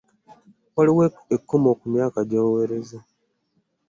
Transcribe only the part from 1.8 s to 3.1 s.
myaka gy'oweereza.